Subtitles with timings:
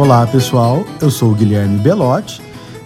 [0.00, 2.40] Olá pessoal, eu sou Guilherme Belotti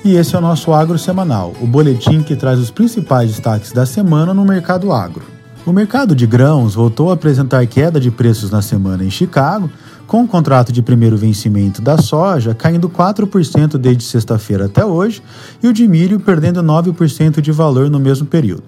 [0.04, 3.86] e esse é o nosso Agro Semanal, o boletim que traz os principais destaques da
[3.86, 5.22] semana no mercado agro.
[5.64, 9.70] O mercado de grãos voltou a apresentar queda de preços na semana em Chicago,
[10.08, 15.22] com o contrato de primeiro vencimento da soja caindo 4% desde sexta-feira até hoje
[15.62, 18.64] e o de milho perdendo 9% de valor no mesmo período.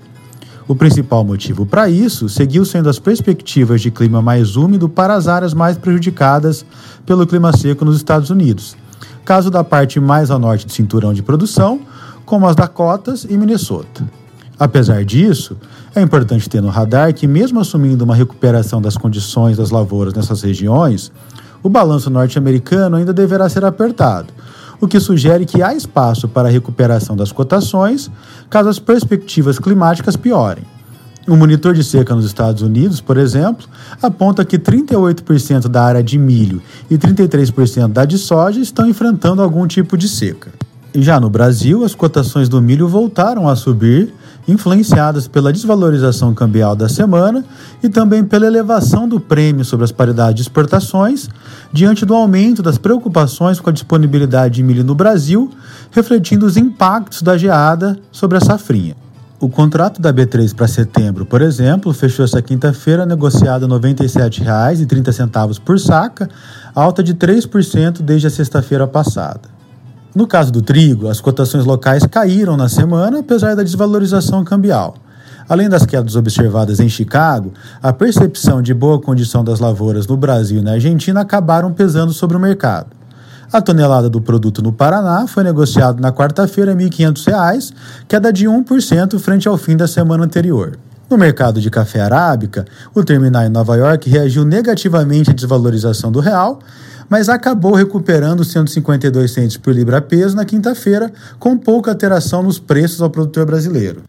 [0.69, 5.29] O principal motivo para isso seguiu sendo as perspectivas de clima mais úmido para as
[5.29, 6.67] áreas mais prejudicadas
[7.04, 8.76] pelo clima seco nos Estados Unidos,
[9.25, 11.81] caso da parte mais a norte do cinturão de produção,
[12.25, 14.04] como as Dakotas e Minnesota.
[14.59, 15.57] Apesar disso,
[15.95, 20.43] é importante ter no radar que, mesmo assumindo uma recuperação das condições das lavouras nessas
[20.43, 21.12] regiões,
[21.62, 24.32] o balanço norte-americano ainda deverá ser apertado,
[24.80, 28.11] o que sugere que há espaço para a recuperação das cotações
[28.48, 30.64] caso as perspectivas climáticas piorem.
[31.29, 33.67] O monitor de seca nos Estados Unidos, por exemplo,
[34.01, 39.67] aponta que 38% da área de milho e 33% da de soja estão enfrentando algum
[39.67, 40.53] tipo de seca.
[40.95, 44.14] Já no Brasil, as cotações do milho voltaram a subir
[44.48, 47.45] influenciadas pela desvalorização cambial da semana
[47.83, 51.29] e também pela elevação do prêmio sobre as paridades de exportações,
[51.77, 55.51] diante do aumento das preocupações com a disponibilidade de milho no Brasil,
[55.91, 58.97] refletindo os impactos da geada sobre a safrinha.
[59.39, 65.79] O contrato da B3 para setembro, por exemplo, fechou essa quinta-feira negociado R$ 97,30 por
[65.79, 66.31] saca,
[66.75, 69.43] alta de 3% desde a sexta-feira passada.
[70.15, 74.95] No caso do trigo, as cotações locais caíram na semana, apesar da desvalorização cambial.
[75.48, 80.58] Além das quedas observadas em Chicago, a percepção de boa condição das lavouras no Brasil
[80.58, 82.89] e na Argentina acabaram pesando sobre o mercado.
[83.52, 87.72] A tonelada do produto no Paraná foi negociada na quarta-feira a R$ 1.500,
[88.08, 90.77] queda de 1% frente ao fim da semana anterior.
[91.08, 96.19] No mercado de café arábica, o terminal em Nova York reagiu negativamente à desvalorização do
[96.19, 96.58] real,
[97.08, 103.08] mas acabou recuperando 152 centos por libra-peso na quinta-feira, com pouca alteração nos preços ao
[103.08, 104.02] produtor brasileiro.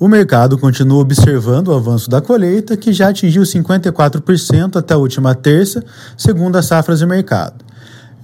[0.00, 5.34] O mercado continua observando o avanço da colheita, que já atingiu 54% até a última
[5.34, 5.84] terça,
[6.16, 7.62] segundo as safras de mercado.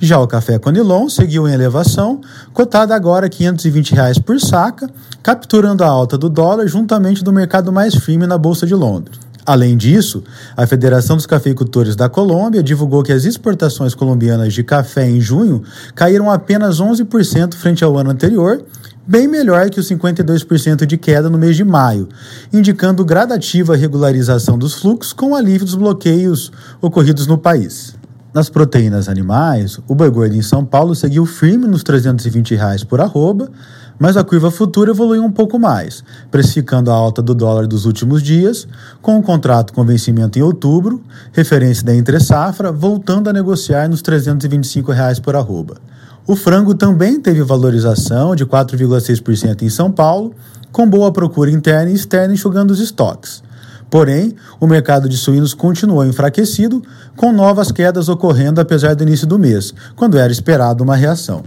[0.00, 2.22] Já o café Conilon seguiu em elevação,
[2.54, 4.88] cotado agora 520 reais por saca,
[5.22, 9.25] capturando a alta do dólar juntamente do mercado mais firme na Bolsa de Londres.
[9.46, 10.24] Além disso,
[10.56, 15.62] a Federação dos Cafeicultores da Colômbia divulgou que as exportações colombianas de café em junho
[15.94, 18.60] caíram apenas 11% frente ao ano anterior,
[19.06, 22.08] bem melhor que os 52% de queda no mês de maio,
[22.52, 26.50] indicando gradativa regularização dos fluxos com alívio dos bloqueios
[26.82, 27.95] ocorridos no país.
[28.36, 33.00] Nas proteínas animais, o boi gordo em São Paulo seguiu firme nos 320 reais por
[33.00, 33.50] arroba,
[33.98, 38.22] mas a curva futura evoluiu um pouco mais, precificando a alta do dólar dos últimos
[38.22, 38.68] dias,
[39.00, 41.02] com o contrato com vencimento em outubro,
[41.32, 45.78] referência da entre-safra, voltando a negociar nos 325 reais por arroba.
[46.26, 50.34] O frango também teve valorização de 4,6% em São Paulo,
[50.70, 53.42] com boa procura interna e externa enxugando os estoques.
[53.90, 56.82] Porém, o mercado de suínos continuou enfraquecido,
[57.16, 61.44] com novas quedas ocorrendo apesar do início do mês, quando era esperado uma reação.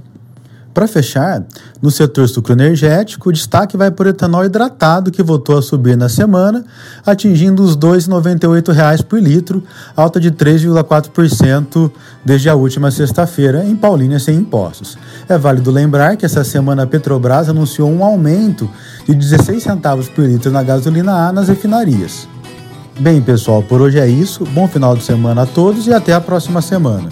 [0.80, 1.44] Para fechar,
[1.82, 6.08] no setor sucroenergético, o destaque vai para o etanol hidratado, que voltou a subir na
[6.08, 6.64] semana,
[7.06, 9.62] atingindo os R$ 2,98 por litro,
[9.94, 11.92] alta de 3,4%
[12.24, 14.98] desde a última sexta-feira, em Paulínia sem impostos.
[15.28, 18.70] É válido lembrar que essa semana a Petrobras anunciou um aumento
[19.06, 22.26] de 16 centavos por litro na gasolina A nas refinarias.
[22.98, 24.46] Bem, pessoal, por hoje é isso.
[24.54, 27.10] Bom final de semana a todos e até a próxima semana.